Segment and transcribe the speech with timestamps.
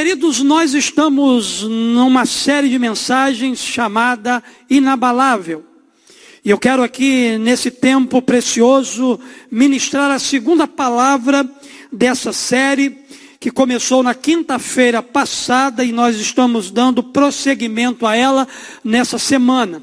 [0.00, 5.62] Queridos, nós estamos numa série de mensagens chamada Inabalável.
[6.42, 11.46] E eu quero aqui, nesse tempo precioso, ministrar a segunda palavra
[11.92, 12.96] dessa série,
[13.38, 18.48] que começou na quinta-feira passada e nós estamos dando prosseguimento a ela
[18.82, 19.82] nessa semana.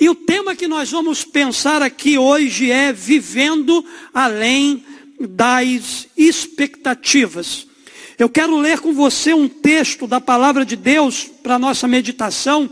[0.00, 4.84] E o tema que nós vamos pensar aqui hoje é vivendo além
[5.20, 7.68] das expectativas.
[8.16, 12.70] Eu quero ler com você um texto da palavra de Deus para nossa meditação,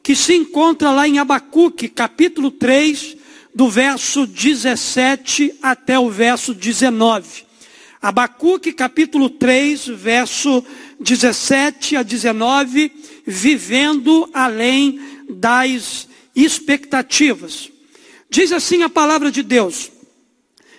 [0.00, 3.16] que se encontra lá em Abacuque, capítulo 3,
[3.52, 7.44] do verso 17 até o verso 19.
[8.00, 10.64] Abacuque, capítulo 3, verso
[11.00, 12.92] 17 a 19,
[13.26, 17.72] vivendo além das expectativas.
[18.30, 19.90] Diz assim a palavra de Deus: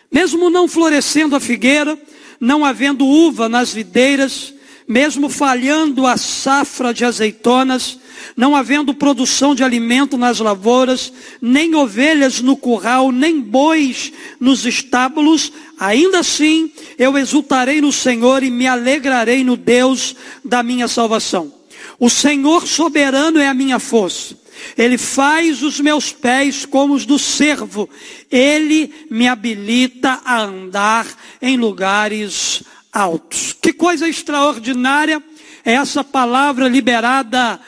[0.10, 2.00] mesmo não florescendo a figueira,
[2.40, 4.54] não havendo uva nas videiras,
[4.88, 8.00] mesmo falhando a safra de azeitonas,
[8.36, 15.52] não havendo produção de alimento nas lavouras, nem ovelhas no curral, nem bois nos estábulos,
[15.80, 21.54] ainda assim eu exultarei no Senhor e me alegrarei no Deus da minha salvação.
[22.00, 24.36] O Senhor soberano é a minha força.
[24.78, 27.90] Ele faz os meus pés como os do servo.
[28.32, 31.08] Ele me habilita a andar
[31.42, 33.54] em lugares altos.
[33.54, 35.22] Que coisa extraordinária
[35.64, 37.60] é essa palavra liberada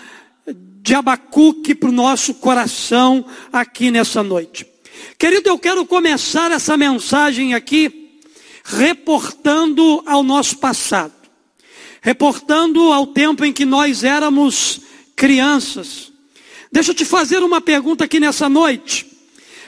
[0.82, 4.66] de Abacuque para o nosso coração aqui nessa noite.
[5.18, 8.10] Querido, eu quero começar essa mensagem aqui
[8.64, 11.14] reportando ao nosso passado,
[12.02, 14.82] reportando ao tempo em que nós éramos
[15.16, 16.09] crianças
[16.72, 19.06] Deixa eu te fazer uma pergunta aqui nessa noite.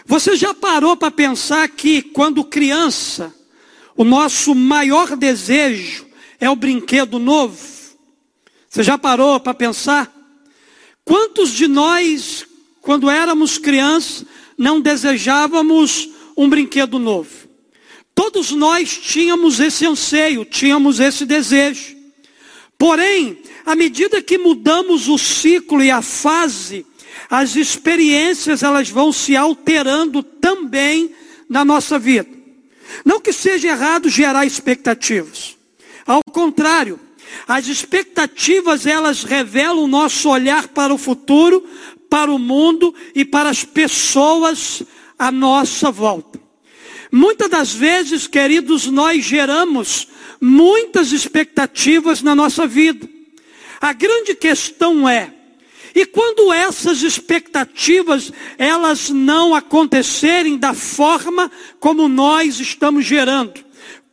[0.05, 3.33] Você já parou para pensar que quando criança,
[3.95, 6.05] o nosso maior desejo
[6.39, 7.57] é o brinquedo novo?
[8.69, 10.11] Você já parou para pensar?
[11.03, 12.45] Quantos de nós,
[12.81, 14.25] quando éramos crianças,
[14.57, 17.29] não desejávamos um brinquedo novo?
[18.13, 21.95] Todos nós tínhamos esse anseio, tínhamos esse desejo.
[22.77, 26.85] Porém, à medida que mudamos o ciclo e a fase,
[27.29, 31.13] as experiências elas vão se alterando também
[31.49, 32.29] na nossa vida.
[33.05, 35.57] Não que seja errado gerar expectativas.
[36.05, 36.99] Ao contrário,
[37.47, 41.65] as expectativas elas revelam o nosso olhar para o futuro,
[42.09, 44.83] para o mundo e para as pessoas
[45.17, 46.39] à nossa volta.
[47.11, 50.07] Muitas das vezes, queridos, nós geramos
[50.39, 53.07] muitas expectativas na nossa vida.
[53.79, 55.33] A grande questão é,
[55.93, 63.63] e quando essas expectativas elas não acontecerem da forma como nós estamos gerando,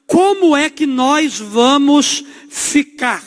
[0.07, 3.23] como é que nós vamos ficar?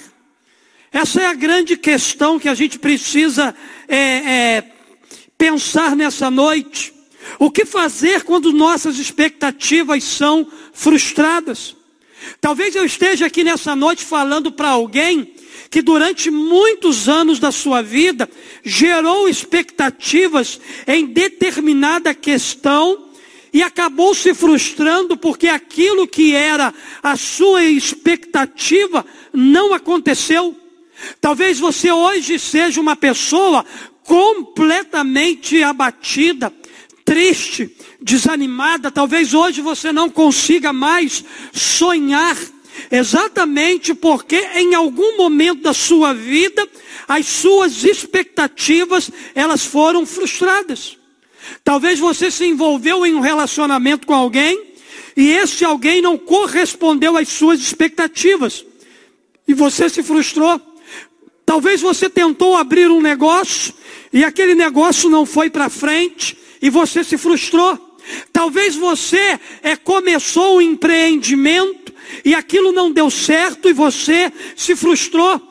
[0.91, 3.55] Essa é a grande questão que a gente precisa
[3.87, 4.71] é, é,
[5.37, 6.93] pensar nessa noite.
[7.39, 11.75] O que fazer quando nossas expectativas são frustradas?
[12.41, 15.33] Talvez eu esteja aqui nessa noite falando para alguém
[15.69, 18.29] que durante muitos anos da sua vida
[18.63, 23.09] gerou expectativas em determinada questão
[23.53, 26.73] e acabou se frustrando porque aquilo que era
[27.03, 30.55] a sua expectativa não aconteceu.
[31.19, 33.65] Talvez você hoje seja uma pessoa
[34.03, 36.53] completamente abatida,
[37.03, 38.91] triste, desanimada.
[38.91, 42.37] Talvez hoje você não consiga mais sonhar
[42.89, 46.67] Exatamente porque em algum momento da sua vida,
[47.07, 50.97] as suas expectativas, elas foram frustradas.
[51.63, 54.71] Talvez você se envolveu em um relacionamento com alguém,
[55.15, 58.65] e esse alguém não correspondeu às suas expectativas.
[59.47, 60.59] E você se frustrou.
[61.45, 63.73] Talvez você tentou abrir um negócio,
[64.13, 67.77] e aquele negócio não foi para frente, e você se frustrou.
[68.31, 71.80] Talvez você é, começou um empreendimento
[72.23, 75.41] e aquilo não deu certo e você se frustrou.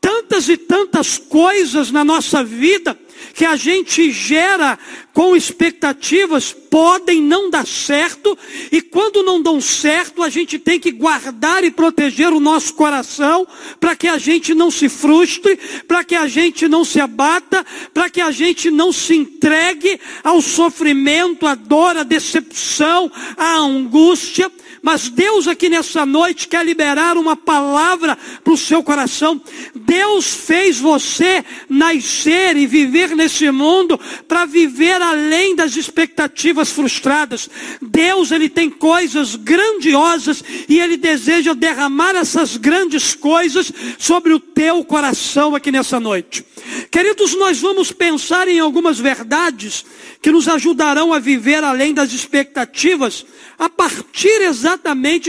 [0.00, 2.98] Tantas e tantas coisas na nossa vida
[3.34, 4.78] que a gente gera
[5.12, 8.36] com expectativas podem não dar certo,
[8.70, 13.46] e quando não dão certo, a gente tem que guardar e proteger o nosso coração,
[13.80, 15.56] para que a gente não se frustre,
[15.86, 20.40] para que a gente não se abata, para que a gente não se entregue ao
[20.40, 24.50] sofrimento, à dor, à decepção, à angústia.
[24.82, 29.40] Mas Deus aqui nessa noite quer liberar uma palavra para o seu coração.
[29.74, 37.50] Deus fez você nascer e viver nesse mundo para viver além das expectativas frustradas.
[37.82, 44.84] Deus, Ele tem coisas grandiosas e Ele deseja derramar essas grandes coisas sobre o teu
[44.84, 46.44] coração aqui nessa noite.
[46.90, 49.84] Queridos, nós vamos pensar em algumas verdades
[50.20, 53.24] que nos ajudarão a viver além das expectativas,
[53.58, 54.67] a partir exatamente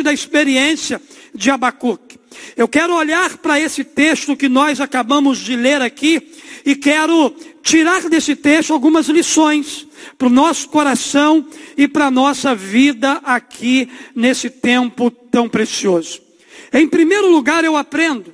[0.03, 1.01] da experiência
[1.33, 2.19] de Abacuque.
[2.55, 6.21] Eu quero olhar para esse texto que nós acabamos de ler aqui
[6.65, 7.33] e quero
[7.63, 9.87] tirar desse texto algumas lições
[10.17, 11.45] para o nosso coração
[11.77, 16.21] e para a nossa vida aqui nesse tempo tão precioso.
[16.71, 18.33] Em primeiro lugar, eu aprendo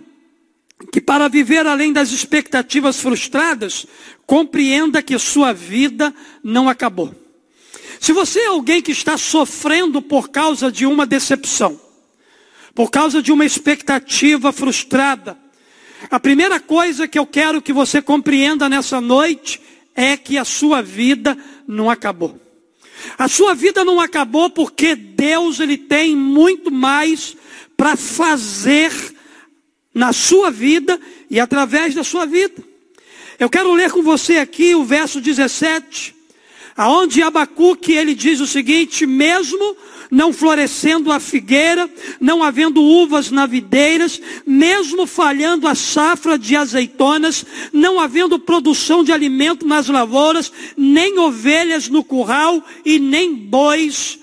[0.92, 3.86] que para viver além das expectativas frustradas,
[4.26, 6.14] compreenda que sua vida
[6.44, 7.14] não acabou.
[8.00, 11.80] Se você é alguém que está sofrendo por causa de uma decepção,
[12.76, 15.38] por causa de uma expectativa frustrada.
[16.12, 19.62] A primeira coisa que eu quero que você compreenda nessa noite
[19.96, 22.40] é que a sua vida não acabou.
[23.18, 27.36] A sua vida não acabou porque Deus ele tem muito mais
[27.78, 28.92] para fazer
[29.94, 31.00] na sua vida
[31.30, 32.62] e através da sua vida.
[33.40, 36.15] Eu quero ler com você aqui o verso 17,
[36.76, 39.78] aonde Abacuque ele diz o seguinte: mesmo
[40.12, 41.90] não florescendo a figueira,
[42.20, 49.12] não havendo uvas na videiras, mesmo falhando a safra de azeitonas, não havendo produção de
[49.12, 54.20] alimento nas lavouras, nem ovelhas no curral e nem bois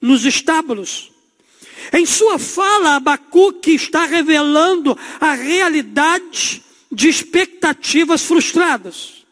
[0.00, 1.10] nos estábulos.
[1.92, 9.23] Em sua fala, Abacuque está revelando a realidade de expectativas frustradas.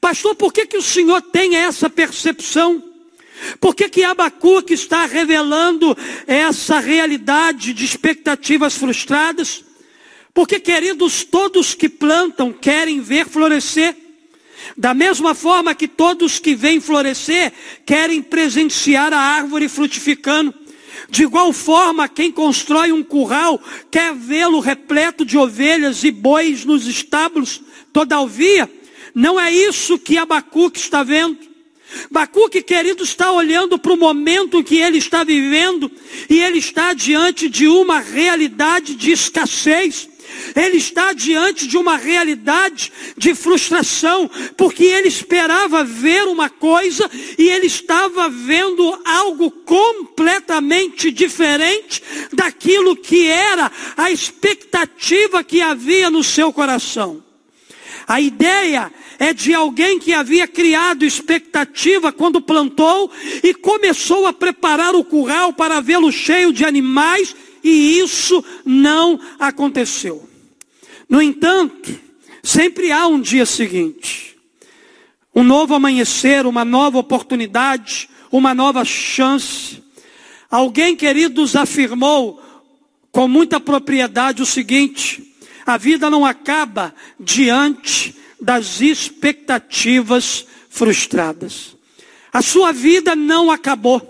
[0.00, 2.82] Pastor, por que, que o senhor tem essa percepção?
[3.60, 5.96] Por que, que Abacuque está revelando
[6.26, 9.64] essa realidade de expectativas frustradas?
[10.32, 13.96] Porque, queridos, todos que plantam querem ver florescer.
[14.76, 17.52] Da mesma forma que todos que veem florescer
[17.84, 20.54] querem presenciar a árvore frutificando.
[21.10, 26.86] De igual forma, quem constrói um curral quer vê-lo repleto de ovelhas e bois nos
[26.86, 27.60] estábulos.
[27.92, 28.70] Todavia,
[29.14, 31.38] não é isso que Abacuque está vendo.
[32.10, 35.90] Bacuque, querido, está olhando para o momento que ele está vivendo
[36.28, 40.08] e ele está diante de uma realidade de escassez.
[40.56, 47.08] Ele está diante de uma realidade de frustração, porque ele esperava ver uma coisa
[47.38, 56.24] e ele estava vendo algo completamente diferente daquilo que era a expectativa que havia no
[56.24, 57.22] seu coração.
[58.06, 63.10] A ideia é de alguém que havia criado expectativa quando plantou
[63.42, 70.28] e começou a preparar o curral para vê-lo cheio de animais, e isso não aconteceu.
[71.08, 71.94] No entanto,
[72.42, 74.36] sempre há um dia seguinte,
[75.34, 79.82] um novo amanhecer, uma nova oportunidade, uma nova chance.
[80.50, 82.42] Alguém, queridos, afirmou
[83.10, 85.34] com muita propriedade o seguinte:
[85.64, 91.76] a vida não acaba diante das expectativas frustradas.
[92.32, 94.00] A sua vida não acabou.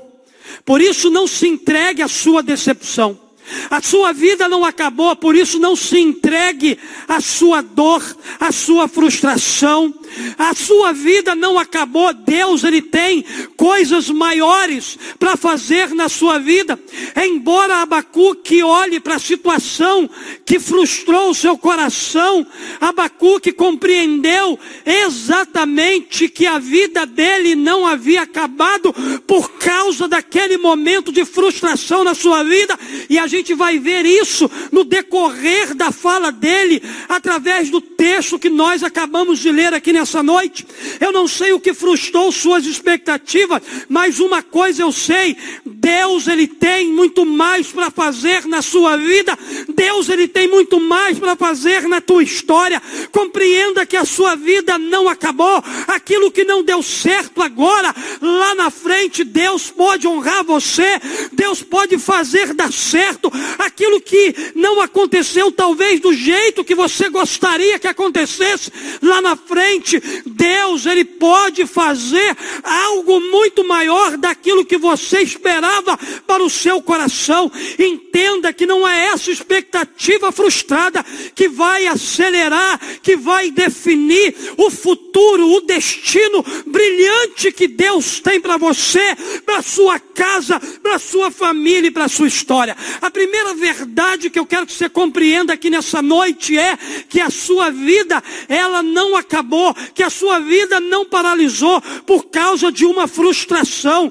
[0.65, 3.21] Por isso não se entregue à sua decepção.
[3.69, 8.03] A sua vida não acabou, por isso não se entregue à sua dor,
[8.41, 9.93] à sua frustração.
[10.39, 12.13] A sua vida não acabou.
[12.13, 13.25] Deus ele tem
[13.57, 16.79] coisas maiores para fazer na sua vida.
[17.17, 20.09] Embora Abacuque olhe para a situação
[20.45, 22.47] que frustrou o seu coração,
[22.81, 28.93] Abacuque compreendeu exatamente que a vida dele não havia acabado
[29.27, 32.79] por causa daquele momento de frustração na sua vida,
[33.09, 38.51] e a gente vai ver isso no decorrer da fala dele, através do texto que
[38.51, 40.67] nós acabamos de ler aqui nessa noite.
[41.01, 46.47] Eu não sei o que frustrou suas expectativas, mas uma coisa eu sei: Deus ele
[46.47, 49.39] tem muito mais para fazer na sua vida.
[49.75, 52.81] Deus ele tem muito mais para fazer na tua história.
[53.11, 55.63] Compreenda que a sua vida não acabou.
[55.89, 61.01] Aquilo que não deu certo agora, lá na frente, Deus pode honrar você.
[61.33, 67.79] Deus pode fazer dar certo aquilo que não aconteceu, talvez do jeito que você gostaria
[67.79, 69.92] que acontecesse lá na frente.
[70.27, 77.51] Deus, Ele pode fazer algo muito maior daquilo que você esperava para o seu coração.
[77.79, 85.49] Entenda que não é essa expectativa frustrada que vai acelerar, que vai definir o futuro,
[85.49, 91.91] o destino brilhante que Deus tem para você, para sua casa, para sua família e
[91.91, 92.77] para sua história.
[93.01, 96.77] A primeira verdade que eu quero que você compreenda aqui nessa noite é
[97.09, 102.71] que a sua vida, ela não acabou, que a sua vida não paralisou por causa
[102.71, 104.11] de uma frustração.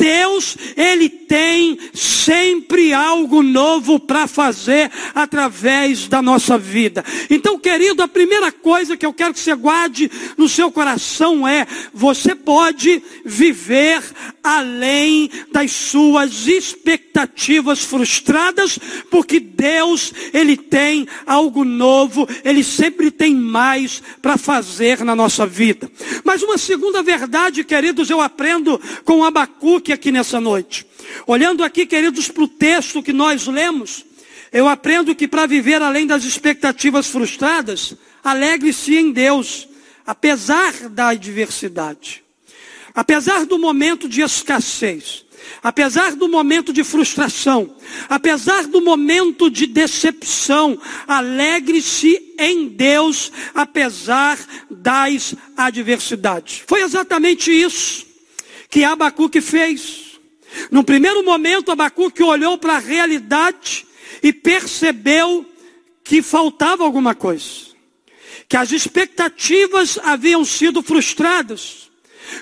[0.00, 7.04] Deus, Ele tem sempre algo novo para fazer através da nossa vida.
[7.28, 11.66] Então, querido, a primeira coisa que eu quero que você guarde no seu coração é:
[11.92, 14.02] você pode viver
[14.42, 18.78] além das suas expectativas frustradas,
[19.10, 25.90] porque Deus, Ele tem algo novo, Ele sempre tem mais para fazer na nossa vida.
[26.24, 30.86] Mas uma segunda verdade, queridos, eu aprendo com Abacuque aqui nessa noite.
[31.26, 34.04] Olhando aqui, queridos, para o texto que nós lemos,
[34.52, 39.68] eu aprendo que para viver além das expectativas frustradas, alegre-se em Deus,
[40.06, 42.22] apesar da adversidade,
[42.94, 45.24] apesar do momento de escassez,
[45.62, 47.76] apesar do momento de frustração,
[48.08, 54.38] apesar do momento de decepção, alegre-se em Deus, apesar
[54.70, 56.62] das adversidades.
[56.66, 58.09] Foi exatamente isso
[58.70, 60.20] que Abacuque fez.
[60.70, 63.84] No primeiro momento, Abacuque olhou para a realidade
[64.22, 65.44] e percebeu
[66.04, 67.70] que faltava alguma coisa.
[68.48, 71.90] Que as expectativas haviam sido frustradas.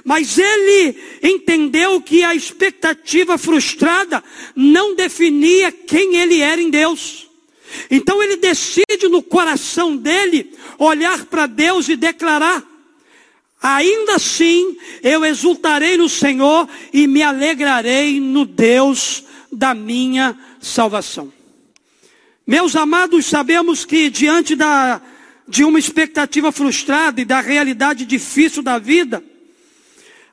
[0.05, 4.23] Mas ele entendeu que a expectativa frustrada
[4.55, 7.27] não definia quem ele era em Deus.
[7.91, 12.63] Então ele decide no coração dele olhar para Deus e declarar:
[13.61, 21.33] Ainda assim, eu exultarei no Senhor e me alegrarei no Deus da minha salvação.
[22.47, 25.03] Meus amados, sabemos que diante da,
[25.47, 29.23] de uma expectativa frustrada e da realidade difícil da vida,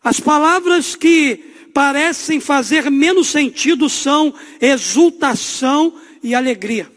[0.04, 1.38] as palavras que
[1.74, 6.90] parecem fazer menos sentido são exultação e alegria.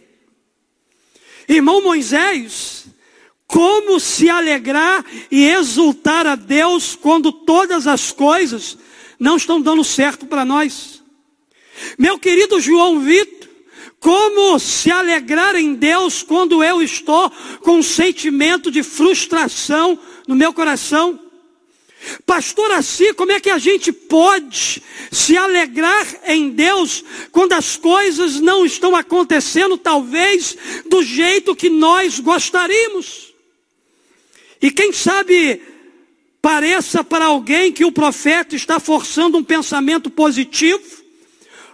[1.49, 2.78] Irmão Moisés,
[3.49, 8.77] como se alegrar e exultar a Deus quando todas as coisas
[9.19, 11.03] não estão dando certo para nós?
[11.99, 13.49] Meu querido João Vitor,
[13.99, 17.31] como se alegrar em Deus quando eu estou
[17.63, 21.19] com um sentimento de frustração no meu coração?
[22.27, 27.03] Pastor assim, como é que a gente pode se alegrar em Deus
[27.33, 33.28] quando as coisas não estão acontecendo, talvez, do jeito que nós gostaríamos?
[34.61, 35.63] E quem sabe
[36.41, 41.05] pareça para alguém que o profeta está forçando um pensamento positivo,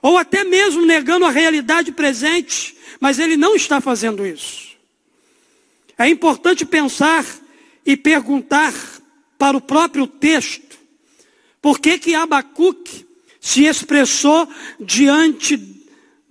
[0.02, 4.74] ou até mesmo negando a realidade presente, mas ele não está fazendo isso.
[5.96, 7.24] É importante pensar
[7.86, 8.74] e perguntar
[9.38, 10.78] para o próprio texto,
[11.62, 13.06] por que que Abacuque
[13.40, 14.48] se expressou
[14.80, 15.56] diante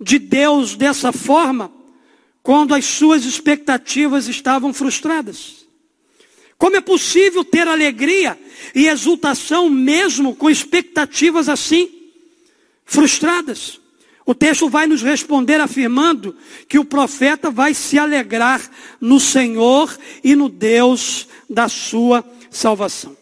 [0.00, 1.72] de Deus dessa forma,
[2.42, 5.63] quando as suas expectativas estavam frustradas?
[6.56, 8.38] Como é possível ter alegria
[8.74, 11.90] e exultação mesmo com expectativas assim
[12.84, 13.80] frustradas?
[14.26, 16.34] O texto vai nos responder afirmando
[16.66, 18.62] que o profeta vai se alegrar
[19.00, 23.14] no Senhor e no Deus da sua salvação.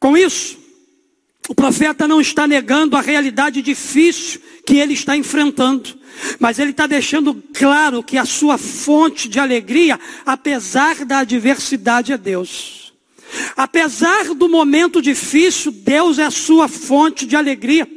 [0.00, 0.58] Com isso,
[1.48, 5.97] o profeta não está negando a realidade difícil que ele está enfrentando.
[6.38, 12.18] Mas ele está deixando claro que a sua fonte de alegria, apesar da adversidade, é
[12.18, 12.92] Deus.
[13.56, 17.88] Apesar do momento difícil, Deus é a sua fonte de alegria.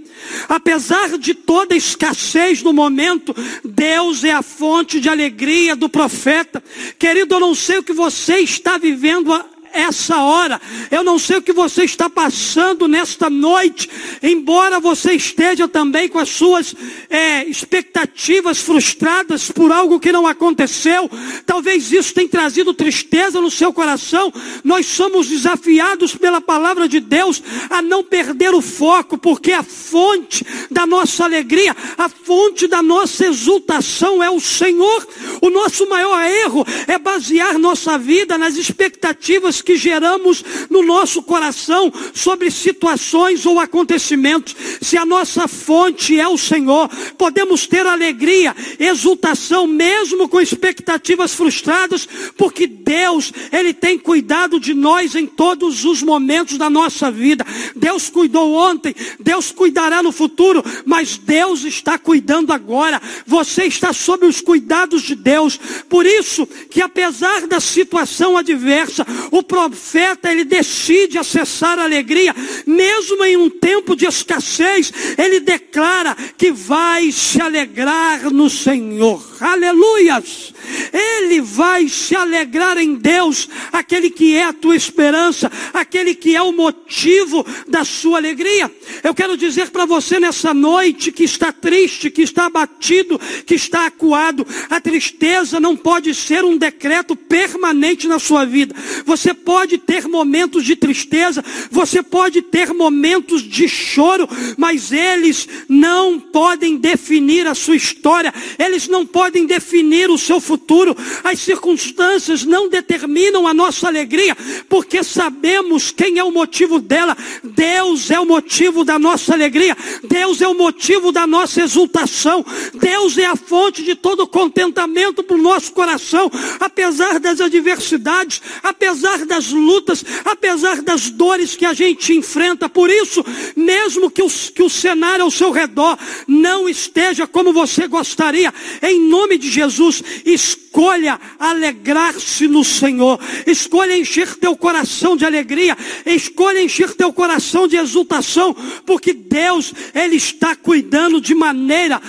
[0.47, 6.63] Apesar de toda escassez no momento, Deus é a fonte de alegria do profeta.
[6.99, 9.33] Querido, eu não sei o que você está vivendo
[9.73, 10.61] essa hora.
[10.89, 13.89] Eu não sei o que você está passando nesta noite,
[14.21, 16.75] embora você esteja também com as suas
[17.09, 21.09] é, expectativas frustradas por algo que não aconteceu.
[21.45, 24.31] Talvez isso tenha trazido tristeza no seu coração.
[24.63, 30.45] Nós somos desafiados pela palavra de Deus a não perder o foco, porque a fonte
[30.69, 35.07] da nossa alegria, a fonte da nossa exultação é o Senhor.
[35.41, 41.91] O nosso maior erro é basear nossa vida nas expectativas que geramos no nosso coração
[42.13, 44.55] sobre situações ou acontecimentos.
[44.81, 52.07] Se a nossa fonte é o Senhor, podemos ter alegria, exultação, mesmo com expectativas frustradas,
[52.37, 57.45] porque Deus, Ele tem cuidado de nós em todos os momentos da nossa vida.
[57.75, 63.01] Deus cuidou ontem, Deus cuidará no futuro, mas Deus está cuidando agora.
[63.25, 65.59] Você está sob os cuidados de Deus.
[65.89, 72.33] Por isso que apesar da situação adversa, o profeta ele decide acessar a alegria,
[72.65, 79.21] mesmo em um tempo de escassez, ele declara que vai se alegrar no Senhor.
[79.41, 80.53] Aleluias!
[80.93, 86.41] Ele vai se alegrar em Deus, aquele que é a tua esperança, aquele que é
[86.41, 88.71] o motivo da sua alegria.
[89.03, 93.87] Eu quero dizer para você nessa noite que está triste, que está abatido, que está
[93.87, 98.73] acuado, a tristeza não pode ser um decreto permanente na sua vida.
[99.05, 106.19] Você pode ter momentos de tristeza, você pode ter momentos de choro, mas eles não
[106.19, 110.95] podem definir a sua história, eles não podem definir o seu futuro.
[111.23, 114.35] As circunstâncias não determinam a nossa alegria,
[114.69, 117.17] porque sabemos quem é o motivo dela.
[117.43, 123.17] Deus é o motivo da nossa alegria, Deus é o motivo da nossa exultação, Deus
[123.17, 129.51] é a fonte de todo contentamento para o nosso coração, apesar das adversidades, apesar das
[129.51, 132.67] lutas, apesar das dores que a gente enfrenta.
[132.67, 135.97] Por isso, mesmo que o, que o cenário ao seu redor
[136.27, 144.35] não esteja como você gostaria, em nome de Jesus, escolha alegrar-se no Senhor, escolha encher
[144.35, 148.53] teu coração de alegria, escolha encher teu coração de exultação,
[148.85, 152.01] porque Deus, Ele está cuidando de maneira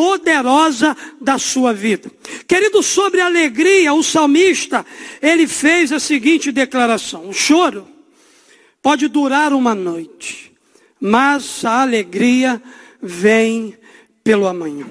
[0.00, 2.10] poderosa da sua vida.
[2.48, 4.86] Querido, sobre alegria, o salmista,
[5.20, 7.86] ele fez a seguinte declaração: o choro
[8.80, 10.52] pode durar uma noite,
[10.98, 12.62] mas a alegria
[13.02, 13.76] vem
[14.24, 14.86] pelo amanhã.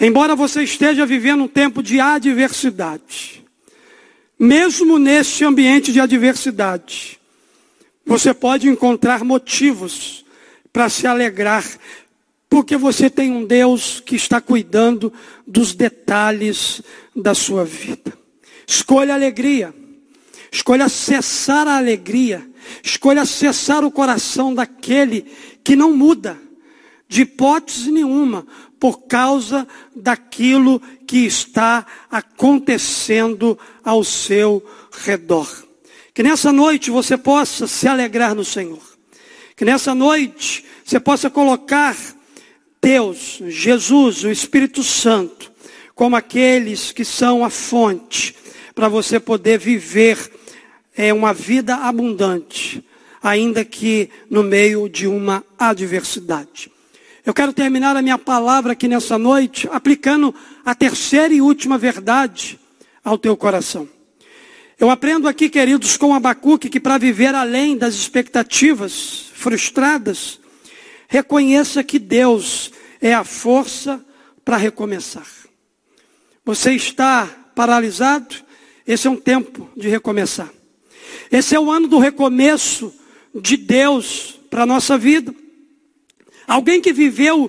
[0.00, 3.44] Embora você esteja vivendo um tempo de adversidade,
[4.36, 7.20] mesmo nesse ambiente de adversidade,
[8.04, 10.24] você pode encontrar motivos
[10.72, 11.64] para se alegrar,
[12.54, 15.12] porque você tem um Deus que está cuidando
[15.44, 16.80] dos detalhes
[17.12, 18.16] da sua vida.
[18.64, 19.74] Escolha a alegria.
[20.52, 22.48] Escolha cessar a alegria.
[22.80, 25.26] Escolha cessar o coração daquele
[25.64, 26.38] que não muda,
[27.08, 28.46] de hipótese nenhuma,
[28.78, 35.48] por causa daquilo que está acontecendo ao seu redor.
[36.14, 38.78] Que nessa noite você possa se alegrar no Senhor.
[39.56, 41.96] Que nessa noite você possa colocar
[42.84, 45.50] Deus, Jesus, o Espírito Santo,
[45.94, 48.36] como aqueles que são a fonte
[48.74, 50.18] para você poder viver
[50.94, 52.84] é, uma vida abundante,
[53.22, 56.70] ainda que no meio de uma adversidade.
[57.24, 62.60] Eu quero terminar a minha palavra aqui nessa noite aplicando a terceira e última verdade
[63.02, 63.88] ao teu coração.
[64.78, 70.38] Eu aprendo aqui, queridos, com Abacuque, que para viver além das expectativas frustradas,
[71.14, 74.04] reconheça que Deus é a força
[74.44, 75.28] para recomeçar.
[76.44, 78.34] Você está paralisado?
[78.84, 80.52] Esse é um tempo de recomeçar.
[81.30, 82.92] Esse é o ano do recomeço
[83.32, 85.32] de Deus para a nossa vida.
[86.48, 87.48] Alguém que viveu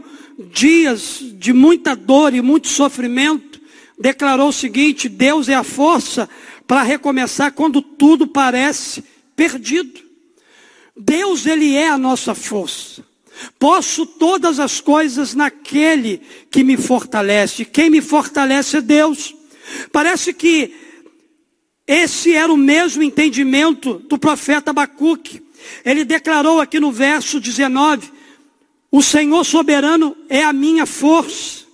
[0.51, 3.59] dias de muita dor e muito sofrimento,
[3.99, 6.29] declarou o seguinte: Deus é a força
[6.67, 9.03] para recomeçar quando tudo parece
[9.35, 10.01] perdido.
[10.95, 13.14] Deus, Ele é a nossa força.
[13.59, 17.65] Posso todas as coisas naquele que me fortalece.
[17.65, 19.35] Quem me fortalece é Deus.
[19.91, 20.73] Parece que
[21.87, 25.43] esse era o mesmo entendimento do profeta Abacuque.
[25.83, 28.11] Ele declarou aqui no verso 19:
[28.91, 31.65] O Senhor soberano é a minha força.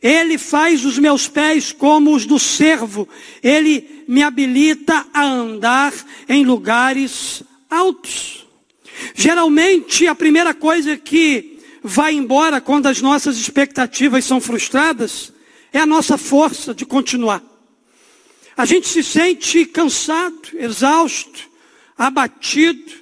[0.00, 3.08] Ele faz os meus pés como os do servo.
[3.42, 5.92] Ele me habilita a andar
[6.28, 8.37] em lugares altos.
[9.20, 15.32] Geralmente, a primeira coisa que vai embora quando as nossas expectativas são frustradas
[15.72, 17.42] é a nossa força de continuar.
[18.56, 21.50] A gente se sente cansado, exausto,
[21.98, 22.92] abatido,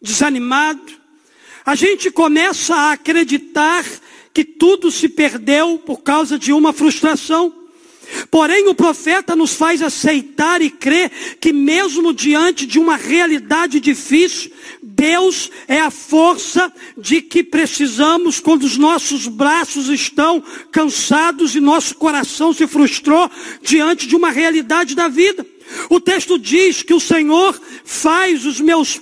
[0.00, 0.92] desanimado.
[1.66, 3.84] A gente começa a acreditar
[4.32, 7.52] que tudo se perdeu por causa de uma frustração.
[8.30, 11.10] Porém, o profeta nos faz aceitar e crer
[11.40, 14.52] que, mesmo diante de uma realidade difícil,
[14.96, 21.96] Deus é a força de que precisamos quando os nossos braços estão cansados e nosso
[21.96, 23.28] coração se frustrou
[23.60, 25.44] diante de uma realidade da vida.
[25.90, 29.00] O texto diz que o Senhor faz os meus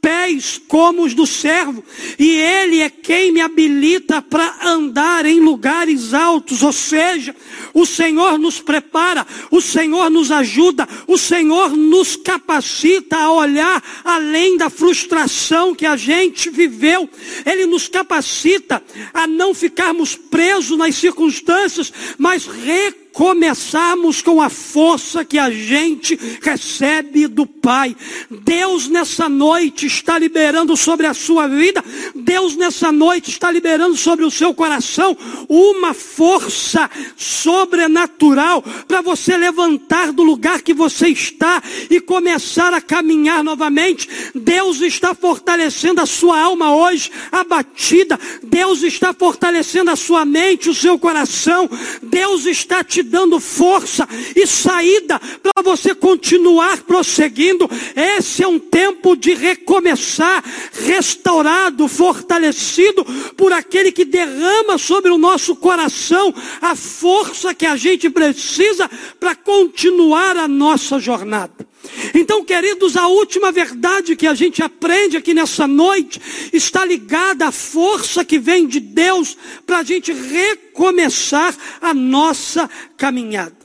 [0.00, 1.84] pés como os do servo,
[2.18, 7.34] e Ele é quem me habilita para andar em lugares altos, ou seja,
[7.74, 14.56] o Senhor nos prepara, o Senhor nos ajuda, o Senhor nos capacita a olhar além
[14.56, 17.08] da frustração que a gente viveu,
[17.44, 18.82] Ele nos capacita
[19.12, 26.18] a não ficarmos presos nas circunstâncias, mas reconhecer recomeçarmos com a força que a gente
[26.40, 27.96] recebe do Pai.
[28.30, 34.24] Deus nessa noite está liberando sobre a sua vida, Deus nessa noite está liberando sobre
[34.24, 35.16] o seu coração
[35.48, 43.42] uma força sobrenatural para você levantar do lugar que você está e começar a caminhar
[43.42, 44.08] novamente.
[44.34, 48.18] Deus está fortalecendo a sua alma hoje, abatida.
[48.42, 51.68] Deus está fortalecendo a sua mente, o seu coração.
[52.02, 57.68] Deus está te dando força e saída para você continuar prosseguindo.
[57.94, 63.04] Esse é um tempo de recomeçar, restaurado, fortalecido
[63.36, 69.34] por aquele que derrama sobre o nosso coração a força que a gente precisa para
[69.34, 71.70] continuar a nossa jornada.
[72.14, 76.20] Então, queridos, a última verdade que a gente aprende aqui nessa noite
[76.52, 79.36] está ligada à força que vem de Deus
[79.66, 82.68] para a gente recomeçar a nossa
[83.00, 83.56] caminhada.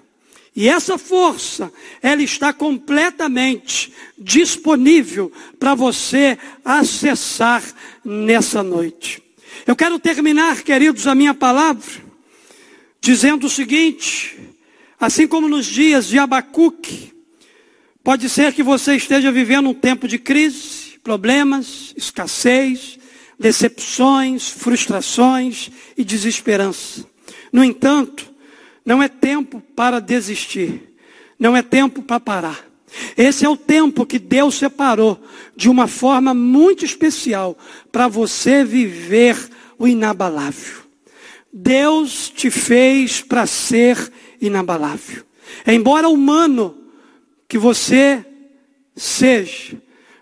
[0.55, 1.69] E essa força,
[2.01, 7.61] ela está completamente disponível para você acessar
[8.03, 9.21] nessa noite.
[9.67, 12.05] Eu quero terminar, queridos, a minha palavra
[13.01, 14.39] dizendo o seguinte:
[14.97, 17.13] assim como nos dias de Abacuque,
[18.05, 22.99] Pode ser que você esteja vivendo um tempo de crise, problemas, escassez,
[23.39, 27.03] decepções, frustrações e desesperança.
[27.51, 28.31] No entanto,
[28.85, 30.95] não é tempo para desistir,
[31.39, 32.65] não é tempo para parar.
[33.17, 35.21] Esse é o tempo que Deus separou
[35.55, 37.57] de uma forma muito especial
[37.91, 39.37] para você viver
[39.77, 40.83] o inabalável.
[41.51, 45.23] Deus te fez para ser inabalável.
[45.65, 46.77] Embora humano,
[47.47, 48.25] que você
[48.95, 49.77] seja,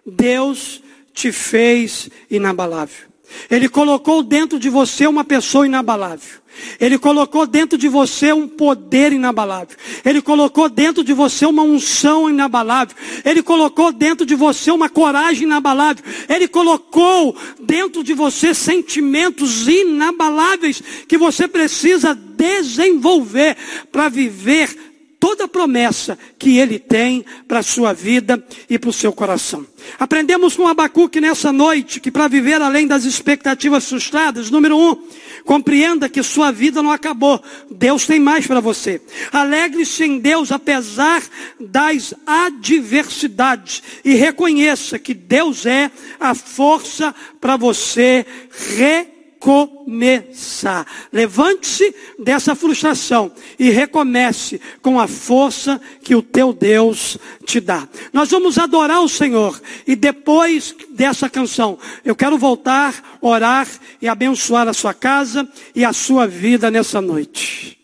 [0.06, 0.82] Deus
[1.14, 3.13] te fez inabalável.
[3.50, 6.44] Ele colocou dentro de você uma pessoa inabalável.
[6.80, 9.76] Ele colocou dentro de você um poder inabalável.
[10.06, 12.96] Ele colocou dentro de você uma unção inabalável.
[13.26, 16.04] Ele colocou dentro de você uma coragem inabalável.
[16.30, 23.58] Ele colocou dentro de você sentimentos inabaláveis que você precisa desenvolver
[23.92, 24.93] para viver
[25.24, 29.66] toda promessa que ele tem para a sua vida e para o seu coração.
[29.98, 35.02] Aprendemos com Abacuque nessa noite que para viver além das expectativas frustradas, número um,
[35.46, 37.42] compreenda que sua vida não acabou.
[37.72, 39.02] Deus tem mais para você.
[39.32, 41.24] Alegre-se em Deus apesar
[41.58, 49.13] das adversidades e reconheça que Deus é a força para você reconhecer
[49.44, 50.88] recomeçar.
[51.12, 57.88] Levante-se dessa frustração e recomece com a força que o teu Deus te dá.
[58.12, 63.68] Nós vamos adorar o Senhor e depois dessa canção, eu quero voltar, orar
[64.02, 67.83] e abençoar a sua casa e a sua vida nessa noite.